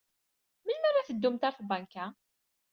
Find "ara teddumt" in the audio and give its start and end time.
0.89-1.45